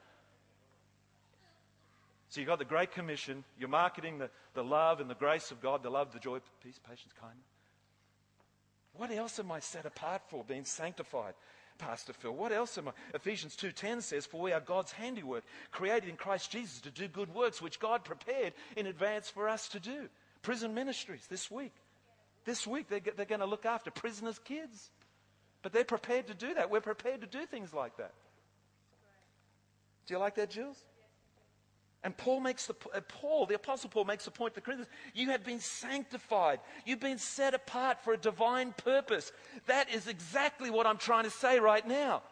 [2.33, 3.45] So you've got the Great Commission.
[3.59, 6.81] You're marketing the, the love and the grace of God, the love, the joy, peace,
[6.83, 7.45] patience, kindness.
[8.95, 10.43] What else am I set apart for?
[10.43, 11.35] Being sanctified.
[11.77, 12.93] Pastor Phil, what else am I?
[13.13, 17.35] Ephesians 2.10 says, For we are God's handiwork, created in Christ Jesus to do good
[17.35, 20.09] works, which God prepared in advance for us to do.
[20.41, 21.75] Prison ministries this week.
[22.47, 24.89] This week they're, they're going to look after prisoners' kids.
[25.61, 26.71] But they're prepared to do that.
[26.71, 28.15] We're prepared to do things like that.
[30.07, 30.83] Do you like that, Jules?
[32.05, 34.91] And Paul makes the uh, Paul, the apostle Paul makes the point to the Corinthians,
[35.15, 36.59] you have been sanctified.
[36.85, 39.31] You've been set apart for a divine purpose.
[39.67, 42.23] That is exactly what I'm trying to say right now.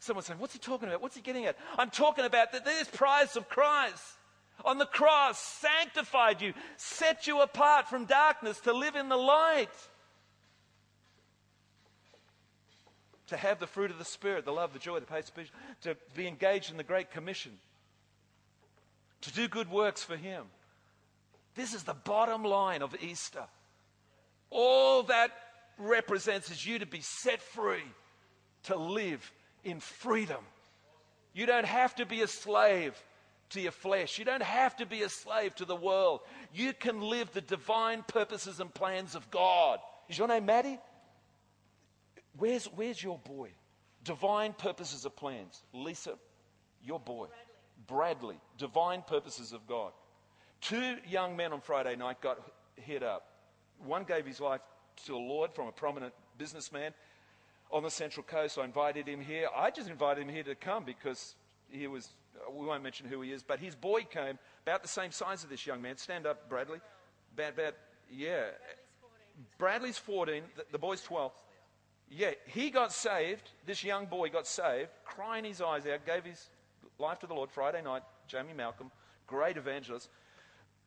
[0.00, 1.00] Someone's saying, What's he talking about?
[1.00, 1.56] What's he getting at?
[1.78, 4.02] I'm talking about that this price of Christ
[4.64, 9.68] on the cross sanctified you, set you apart from darkness to live in the light.
[13.28, 15.30] To have the fruit of the Spirit, the love, the joy, the patience,
[15.82, 17.52] to be engaged in the Great Commission
[19.22, 20.44] to do good works for Him.
[21.54, 23.44] This is the bottom line of Easter.
[24.50, 25.30] All that
[25.78, 27.84] represents is you to be set free,
[28.64, 29.32] to live
[29.64, 30.44] in freedom.
[31.32, 32.94] You don't have to be a slave
[33.50, 34.18] to your flesh.
[34.18, 36.20] You don't have to be a slave to the world.
[36.54, 39.78] You can live the divine purposes and plans of God.
[40.08, 40.78] Is your name Maddie?
[42.36, 43.50] Where's, where's your boy?
[44.04, 45.62] Divine purposes of plans.
[45.72, 46.14] Lisa,
[46.82, 47.26] your boy.
[47.86, 49.92] Bradley, Divine Purposes of God.
[50.60, 52.38] Two young men on Friday night got
[52.76, 53.26] hit up.
[53.84, 54.60] One gave his life
[55.06, 56.92] to the Lord from a prominent businessman
[57.72, 58.58] on the Central Coast.
[58.58, 59.48] I invited him here.
[59.56, 61.34] I just invited him here to come because
[61.70, 62.08] he was,
[62.52, 65.50] we won't mention who he is, but his boy came about the same size as
[65.50, 65.96] this young man.
[65.96, 66.80] Stand up, Bradley.
[67.34, 67.74] About, about
[68.12, 68.46] yeah.
[69.56, 71.32] Bradley's 14, the, the boy's 12.
[72.10, 73.48] Yeah, he got saved.
[73.66, 76.48] This young boy got saved, crying his eyes out, gave his
[77.00, 78.90] Life to the Lord, Friday night, Jamie Malcolm,
[79.26, 80.08] great evangelist.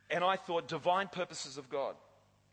[0.10, 1.96] And I thought, divine purposes of God.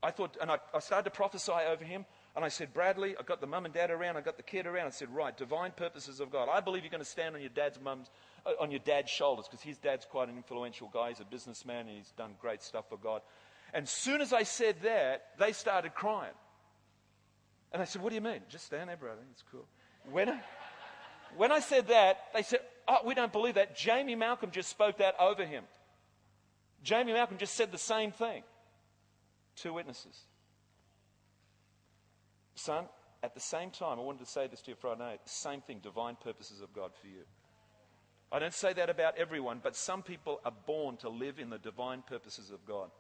[0.02, 2.06] I thought, and I, I started to prophesy over him.
[2.34, 4.66] And I said, Bradley, I got the mum and dad around, I got the kid
[4.66, 4.86] around.
[4.86, 6.48] I said, right, divine purposes of God.
[6.50, 8.08] I believe you're going to stand on your dad's mum's,
[8.46, 11.08] uh, on your dad's shoulders because his dad's quite an influential guy.
[11.08, 13.20] He's a businessman and he's done great stuff for God.
[13.74, 16.32] And soon as I said that, they started crying.
[17.72, 18.40] And I said, what do you mean?
[18.48, 19.22] Just stand there, brother.
[19.32, 19.66] It's cool.
[20.10, 20.40] When I,
[21.36, 23.76] when I said that, they said, Oh, we don't believe that.
[23.76, 25.64] Jamie Malcolm just spoke that over him.
[26.82, 28.42] Jamie Malcolm just said the same thing.
[29.56, 30.18] Two witnesses.
[32.54, 32.86] Son,
[33.22, 35.60] at the same time, I wanted to say this to you Friday night, the same
[35.60, 37.22] thing, divine purposes of God for you.
[38.32, 41.58] I don't say that about everyone, but some people are born to live in the
[41.58, 42.90] divine purposes of God.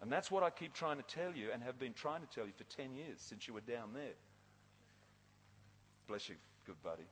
[0.00, 2.46] And that's what I keep trying to tell you and have been trying to tell
[2.46, 4.14] you for 10 years since you were down there.
[6.06, 6.36] Bless you.
[6.66, 7.06] Good buddy.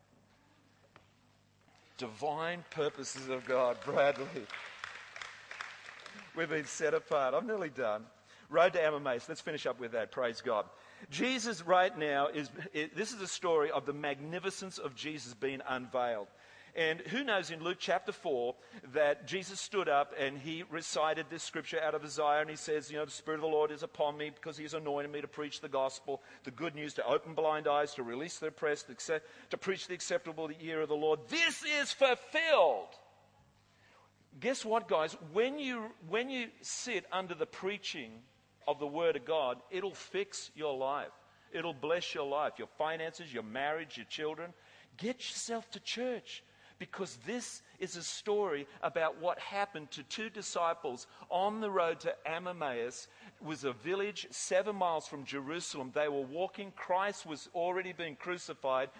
[1.97, 4.27] Divine purposes of God, Bradley.
[6.37, 7.35] We've been set apart.
[7.35, 8.05] I'm nearly done.
[8.51, 9.29] Road to Emmaus.
[9.29, 10.11] Let's finish up with that.
[10.11, 10.67] Praise God.
[11.11, 12.51] Jesus, right now, is
[12.95, 16.29] this is a story of the magnificence of Jesus being unveiled.
[16.77, 18.55] And who knows in Luke chapter 4
[18.95, 22.91] that Jesus stood up and he recited this scripture out of Isaiah and he says,
[22.91, 25.21] You know, the Spirit of the Lord is upon me because he has anointed me
[25.21, 28.89] to preach the gospel, the good news, to open blind eyes, to release the oppressed,
[29.51, 31.21] to preach the acceptable year of the Lord.
[31.29, 32.89] This is fulfilled.
[34.41, 35.17] Guess what, guys?
[35.33, 38.11] When you, when you sit under the preaching
[38.67, 41.13] of the Word of God, it'll fix your life.
[41.53, 44.53] It'll bless your life, your finances, your marriage, your children.
[44.97, 46.43] Get yourself to church
[46.90, 52.14] because this is a story about what happened to two disciples on the road to
[52.27, 53.09] Emmaus.
[53.40, 55.92] It was a village seven miles from Jerusalem.
[55.94, 56.73] They were walking.
[56.77, 58.90] Christ was already being crucified.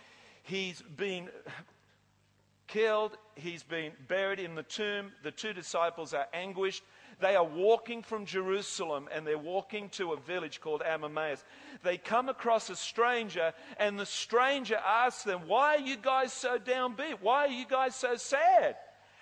[0.45, 1.29] He's been
[2.69, 3.19] killed.
[3.35, 5.13] He's been buried in the tomb.
[5.23, 6.83] The two disciples are anguished.
[7.25, 11.43] They are walking from Jerusalem and they're walking to a village called Emmaus.
[11.83, 16.59] They come across a stranger and the stranger asks them, Why are you guys so
[16.59, 17.23] downbeat?
[17.23, 18.77] Why are you guys so sad?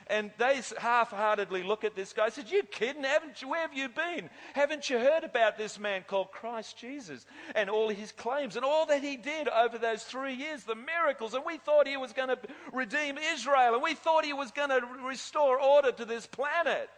[0.08, 3.04] And they half heartedly look at this guy said, You kidding?
[3.04, 4.28] Haven't you, where have you been?
[4.54, 8.84] Haven't you heard about this man called Christ Jesus and all his claims and all
[8.86, 11.34] that he did over those three years, the miracles?
[11.34, 12.38] And we thought he was going to
[12.72, 16.90] redeem Israel and we thought he was going to restore order to this planet.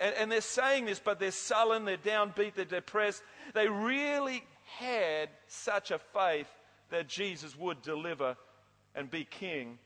[0.00, 3.22] And, and they're saying this, but they're sullen, they're downbeat, they're depressed.
[3.54, 4.42] They really
[4.78, 6.48] had such a faith
[6.90, 8.36] that Jesus would deliver
[8.94, 9.78] and be king,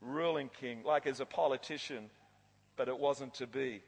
[0.00, 2.10] ruling king, like as a politician,
[2.76, 3.82] but it wasn't to be.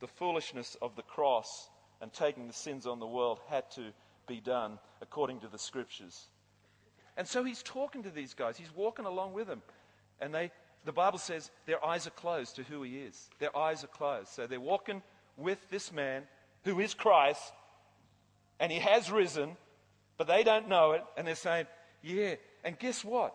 [0.00, 1.70] The foolishness of the cross
[2.00, 3.92] and taking the sins on the world had to
[4.28, 6.26] be done according to the scriptures.
[7.16, 8.58] And so he's talking to these guys.
[8.58, 9.62] He's walking along with them.
[10.20, 10.50] And they,
[10.84, 13.28] the Bible says their eyes are closed to who he is.
[13.38, 14.28] Their eyes are closed.
[14.28, 15.02] So they're walking
[15.36, 16.22] with this man
[16.64, 17.52] who is Christ,
[18.60, 19.56] and he has risen,
[20.16, 21.66] but they don't know it, and they're saying,
[22.02, 22.34] Yeah.
[22.64, 23.34] And guess what?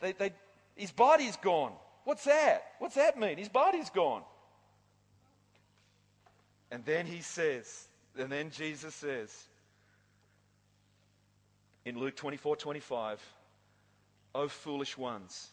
[0.00, 0.32] They, they,
[0.76, 1.72] his body's gone.
[2.04, 2.62] What's that?
[2.78, 3.36] What's that mean?
[3.36, 4.22] His body's gone.
[6.70, 9.48] And then he says, and then Jesus says
[11.84, 13.20] in Luke 24 25,
[14.34, 15.50] O foolish ones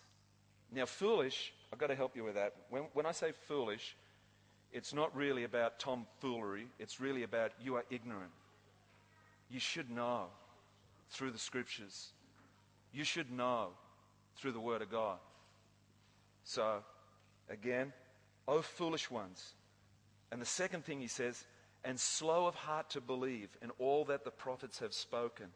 [0.72, 2.54] now, foolish, I've got to help you with that.
[2.70, 3.96] When, when I say foolish,
[4.72, 8.32] it's not really about tomfoolery, it's really about you are ignorant.
[9.50, 10.26] You should know
[11.10, 12.12] through the scriptures,
[12.92, 13.70] you should know
[14.36, 15.18] through the Word of God.
[16.44, 16.84] So,
[17.50, 17.94] again,
[18.48, 19.54] oh foolish ones.
[20.32, 21.46] And the second thing he says,
[21.84, 25.48] and slow of heart to believe in all that the prophets have spoken.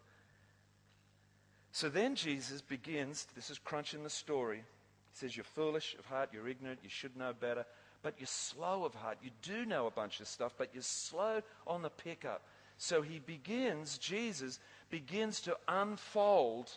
[1.73, 4.63] So then Jesus begins, this is crunching the story.
[5.11, 7.65] He says, You're foolish of heart, you're ignorant, you should know better,
[8.01, 9.17] but you're slow of heart.
[9.21, 12.43] You do know a bunch of stuff, but you're slow on the pickup.
[12.77, 16.71] So he begins, Jesus begins to unfold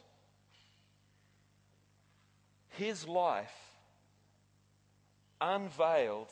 [2.68, 3.54] his life
[5.40, 6.30] unveiled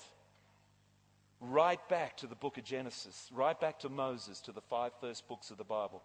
[1.40, 5.26] right back to the book of Genesis, right back to Moses, to the five first
[5.28, 6.02] books of the Bible.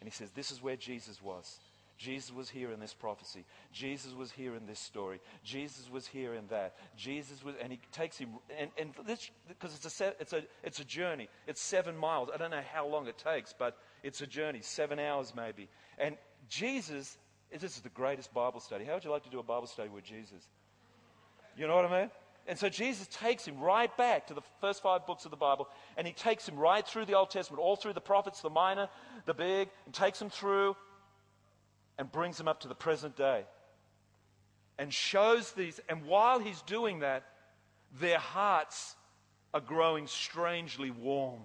[0.00, 1.58] And he says, This is where Jesus was.
[1.98, 3.44] Jesus was here in this prophecy.
[3.72, 5.20] Jesus was here in this story.
[5.42, 6.76] Jesus was here in that.
[6.96, 10.78] Jesus was, and he takes him, and, and this, because it's a, it's, a, it's
[10.78, 11.28] a journey.
[11.48, 12.28] It's seven miles.
[12.32, 15.68] I don't know how long it takes, but it's a journey, seven hours maybe.
[15.98, 16.16] And
[16.48, 17.18] Jesus,
[17.50, 18.84] this is the greatest Bible study.
[18.84, 20.46] How would you like to do a Bible study with Jesus?
[21.56, 22.10] You know what I mean?
[22.46, 25.68] And so Jesus takes him right back to the first five books of the Bible,
[25.96, 28.88] and he takes him right through the Old Testament, all through the prophets, the minor,
[29.26, 30.76] the big, and takes him through
[31.98, 33.44] and brings them up to the present day
[34.78, 35.80] and shows these.
[35.88, 37.24] And while he's doing that,
[38.00, 38.94] their hearts
[39.52, 41.42] are growing strangely warm.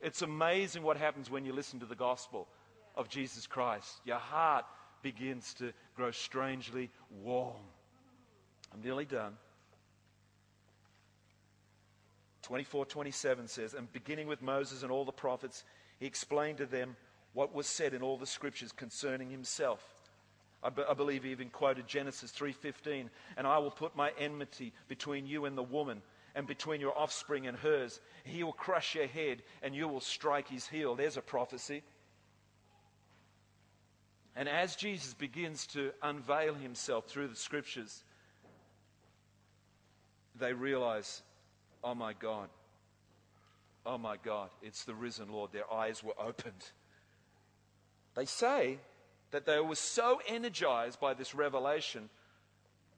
[0.00, 2.48] It's amazing what happens when you listen to the gospel
[2.96, 4.00] of Jesus Christ.
[4.04, 4.64] Your heart
[5.02, 6.90] begins to grow strangely
[7.22, 7.62] warm.
[8.72, 9.36] I'm nearly done.
[12.42, 15.64] 24 27 says, And beginning with Moses and all the prophets,
[16.00, 16.96] he explained to them
[17.32, 19.82] what was said in all the scriptures concerning himself.
[20.62, 24.72] I, be, I believe he even quoted Genesis 3:15, "And I will put my enmity
[24.88, 26.02] between you and the woman,
[26.34, 28.00] and between your offspring and hers.
[28.24, 31.82] He will crush your head, and you will strike his heel." There's a prophecy.
[34.34, 38.02] And as Jesus begins to unveil himself through the scriptures,
[40.34, 41.22] they realize,
[41.84, 42.48] oh my God,
[43.84, 45.52] oh my God, it's the risen Lord.
[45.52, 46.72] Their eyes were opened.
[48.14, 48.78] They say
[49.30, 52.08] that they were so energized by this revelation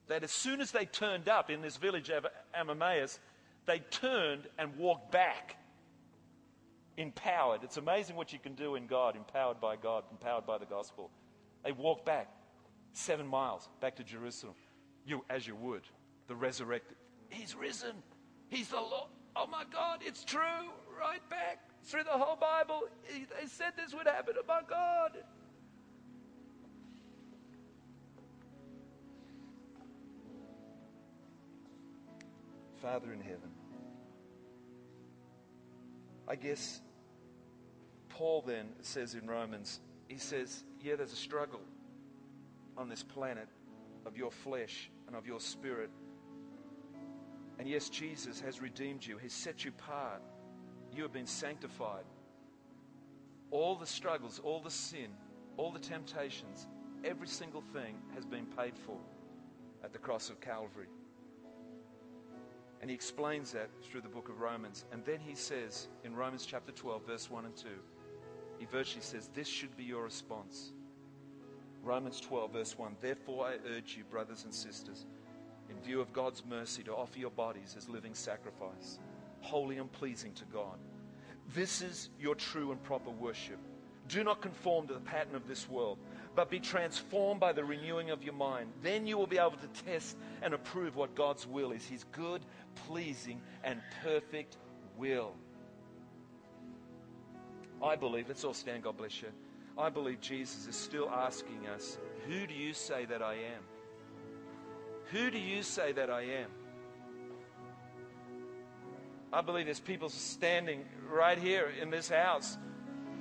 [0.07, 3.19] that as soon as they turned up in this village of Emmaus,
[3.65, 5.57] they turned and walked back
[6.97, 7.63] empowered.
[7.63, 11.09] It's amazing what you can do in God, empowered by God, empowered by the gospel.
[11.63, 12.29] They walked back
[12.93, 14.55] seven miles back to Jerusalem,
[15.05, 15.81] you as you would,
[16.27, 16.97] the resurrected.
[17.29, 17.95] He's risen.
[18.47, 19.09] He's the Lord.
[19.35, 20.69] Oh my God, it's true.
[20.97, 22.81] Right back through the whole Bible.
[23.07, 24.33] They said this would happen.
[24.47, 25.17] My God.
[32.81, 33.49] Father in heaven,
[36.27, 36.81] I guess
[38.09, 41.61] Paul then says in Romans, he says, Yeah, there's a struggle
[42.77, 43.47] on this planet
[44.05, 45.89] of your flesh and of your spirit.
[47.57, 50.21] And yes, Jesus has redeemed you, He's set you apart.
[50.95, 52.05] You have been sanctified.
[53.51, 55.07] All the struggles, all the sin,
[55.57, 56.67] all the temptations,
[57.03, 58.97] every single thing has been paid for
[59.83, 60.87] at the cross of Calvary.
[62.81, 64.85] And he explains that through the book of Romans.
[64.91, 67.67] And then he says in Romans chapter 12, verse 1 and 2,
[68.59, 70.71] he virtually says, This should be your response.
[71.83, 75.05] Romans 12, verse 1 Therefore, I urge you, brothers and sisters,
[75.69, 78.99] in view of God's mercy, to offer your bodies as living sacrifice,
[79.45, 80.77] holy and pleasing to God.
[81.53, 83.59] This is your true and proper worship.
[84.07, 85.97] Do not conform to the pattern of this world,
[86.35, 88.71] but be transformed by the renewing of your mind.
[88.81, 92.41] Then you will be able to test and approve what God's will is His good,
[92.87, 94.57] pleasing, and perfect
[94.97, 95.33] will.
[97.81, 99.29] I believe, let's all stand, God bless you.
[99.77, 103.63] I believe Jesus is still asking us, Who do you say that I am?
[105.11, 106.49] Who do you say that I am?
[109.35, 112.57] I believe there's people standing right here in this house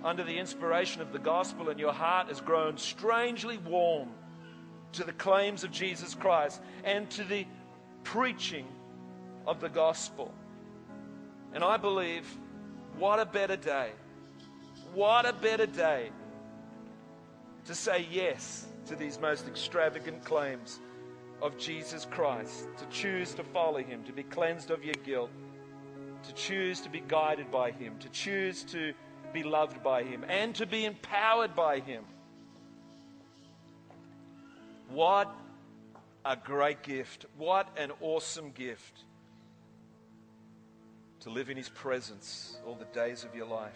[0.04, 4.10] under the inspiration of the gospel, and your heart has grown strangely warm
[4.92, 7.46] to the claims of Jesus Christ and to the
[8.04, 8.66] preaching
[9.46, 10.32] of the gospel.
[11.52, 12.26] And I believe,
[12.96, 13.90] what a better day
[14.94, 16.10] what a better day
[17.64, 20.78] to say yes to these most extravagant claims
[21.42, 25.30] of Jesus Christ, to choose to follow him, to be cleansed of your guilt,
[26.26, 28.92] to choose to be guided by him, to choose to
[29.32, 32.04] be loved by him, and to be empowered by him.
[34.88, 35.34] What
[36.24, 37.26] a great gift.
[37.36, 39.04] What an awesome gift
[41.20, 43.72] to live in his presence all the days of your life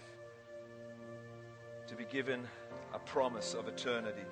[1.88, 2.46] to be given
[2.92, 4.24] a promise of eternity.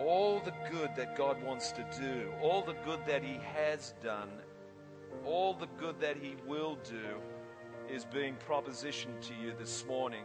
[0.00, 4.30] All the good that God wants to do, all the good that He has done,
[5.24, 7.20] all the good that He will do
[7.90, 10.24] is being propositioned to you this morning.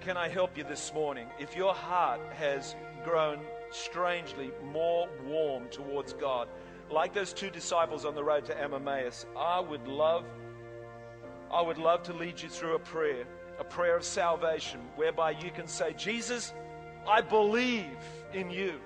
[0.00, 1.26] Can I help you this morning?
[1.38, 3.40] If your heart has grown
[3.70, 6.48] strangely more warm towards God,
[6.90, 10.24] like those two disciples on the road to Emmaus, I would love
[11.50, 13.24] I would love to lead you through a prayer,
[13.58, 16.52] a prayer of salvation, whereby you can say, Jesus,
[17.06, 17.86] I believe
[18.34, 18.80] in you.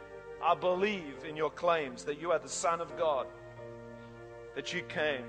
[0.44, 3.26] I believe in your claims that you are the Son of God,
[4.56, 5.24] that you came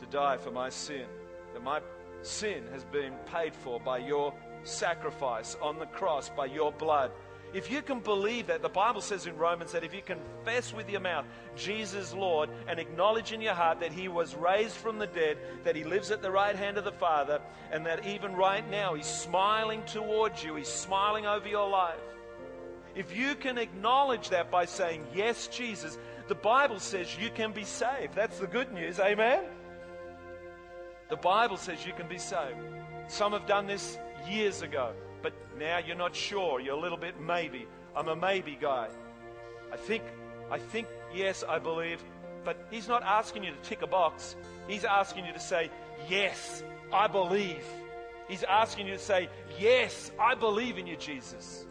[0.00, 1.06] to die for my sin,
[1.54, 1.80] that my
[2.22, 4.34] sin has been paid for by your
[4.64, 7.12] sacrifice on the cross, by your blood.
[7.54, 10.88] If you can believe that, the Bible says in Romans that if you confess with
[10.88, 15.06] your mouth Jesus Lord and acknowledge in your heart that He was raised from the
[15.06, 17.40] dead, that He lives at the right hand of the Father,
[17.70, 22.00] and that even right now He's smiling towards you, He's smiling over your life.
[22.94, 27.64] If you can acknowledge that by saying, Yes, Jesus, the Bible says you can be
[27.64, 28.14] saved.
[28.14, 29.00] That's the good news.
[29.00, 29.44] Amen?
[31.10, 32.56] The Bible says you can be saved.
[33.08, 36.60] Some have done this years ago but now you're not sure.
[36.60, 37.66] You're a little bit maybe.
[37.96, 38.88] I'm a maybe guy.
[39.72, 40.02] I think,
[40.50, 42.02] I think, yes, I believe.
[42.44, 44.36] But he's not asking you to tick a box.
[44.66, 45.70] He's asking you to say,
[46.08, 47.64] yes, I believe.
[48.28, 49.28] He's asking you to say,
[49.58, 51.66] yes, I believe in you, Jesus.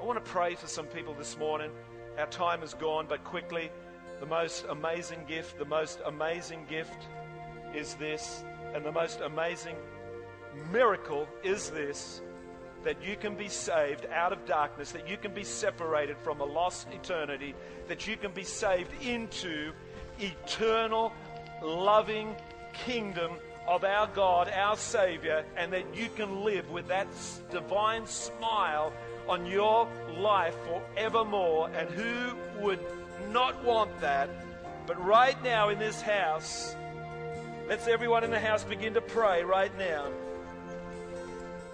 [0.00, 1.70] I want to pray for some people this morning.
[2.18, 3.70] Our time is gone, but quickly,
[4.18, 7.06] the most amazing gift, the most amazing gift
[7.74, 8.42] is this,
[8.74, 9.76] and the most amazing
[10.72, 12.22] miracle is this
[12.82, 16.44] that you can be saved out of darkness, that you can be separated from a
[16.44, 17.54] lost eternity,
[17.86, 19.70] that you can be saved into
[20.18, 21.12] eternal,
[21.62, 22.34] loving
[22.72, 23.32] kingdom
[23.68, 27.06] of our God, our Savior, and that you can live with that
[27.50, 28.94] divine smile
[29.30, 31.70] on your life forevermore.
[31.70, 32.80] And who would
[33.30, 34.28] not want that?
[34.86, 36.74] But right now in this house,
[37.70, 40.08] Let's everyone in the house begin to pray right now.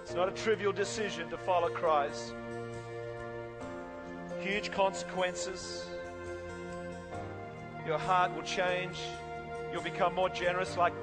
[0.03, 2.35] It's not a trivial decision to follow Christ.
[4.39, 5.87] Huge consequences.
[7.83, 8.99] Your heart will change.
[9.71, 10.93] You'll become more generous, like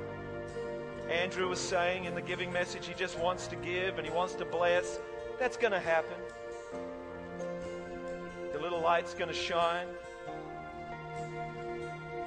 [1.11, 2.87] Andrew was saying in the giving message.
[2.87, 5.01] He just wants to give and he wants to bless.
[5.41, 6.21] That's going to happen.
[8.85, 9.87] Light's going to shine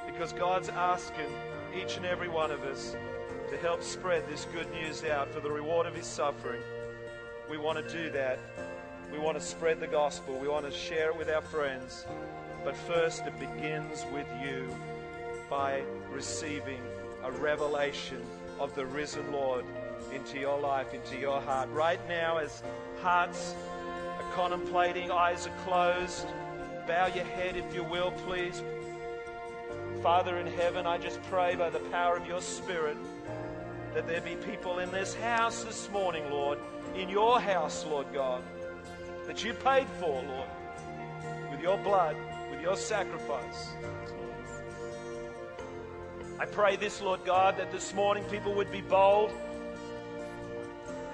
[0.08, 1.28] because God's asking
[1.80, 2.95] each and every one of us
[3.51, 6.64] to help spread this good news out for the reward of his suffering.
[7.47, 8.39] We want to do that.
[9.12, 10.39] We want to spread the gospel.
[10.39, 12.08] We want to share it with our friends.
[12.64, 14.76] But first, it begins with you
[15.51, 16.82] by receiving
[17.24, 18.26] a revelation
[18.60, 19.64] of the risen Lord
[20.12, 21.70] into your life, into your heart.
[21.70, 22.64] Right now, as
[23.03, 23.53] hearts
[24.20, 26.26] are contemplating, eyes are closed,
[26.88, 28.64] bow your head if you will, please.
[30.02, 32.98] Father in heaven, I just pray by the power of your Spirit
[33.94, 36.60] that there be people in this house this morning, Lord,
[36.96, 38.42] in your house, Lord God,
[39.26, 40.50] that you paid for, Lord,
[41.52, 42.16] with your blood,
[42.52, 43.74] with your sacrifice.
[46.40, 49.32] I pray this, Lord God, that this morning people would be bold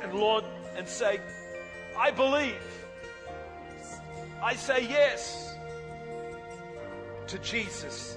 [0.04, 0.44] and, Lord,
[0.78, 1.20] and say,
[1.98, 2.62] I believe.
[4.40, 5.43] I say yes
[7.34, 8.16] to Jesus,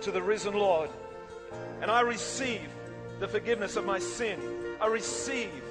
[0.00, 0.88] to the risen Lord,
[1.82, 2.66] and I receive
[3.20, 4.40] the forgiveness of my sin.
[4.80, 5.62] I receive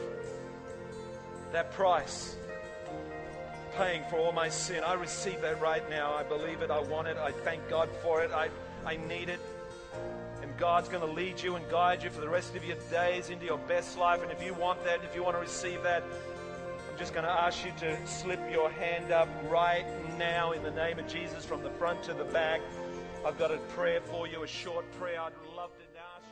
[1.51, 2.35] that price
[3.75, 4.83] paying for all my sin.
[4.83, 6.13] I receive that right now.
[6.13, 6.69] I believe it.
[6.69, 7.17] I want it.
[7.17, 8.29] I thank God for it.
[8.29, 8.49] I,
[8.85, 9.39] I need it.
[10.43, 13.31] And God's going to lead you and guide you for the rest of your days
[13.31, 14.21] into your best life.
[14.21, 16.03] And if you want that, if you want to receive that,
[16.95, 19.85] I'm just going to ask you to slip your hand up right
[20.17, 22.61] now in the name of Jesus from the front to the back.
[23.25, 25.19] I've got a prayer for you, a short prayer.
[25.19, 26.23] I'd love to ask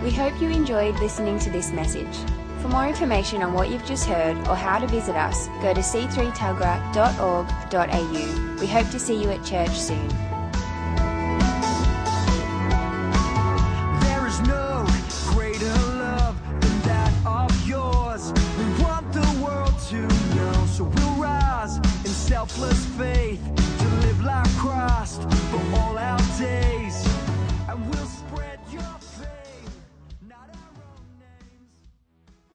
[0.00, 0.02] you.
[0.02, 2.16] We hope you enjoyed listening to this message.
[2.62, 5.80] For more information on what you've just heard or how to visit us, go to
[5.80, 8.60] c3tuggerah.org.au.
[8.60, 10.31] We hope to see you at church soon.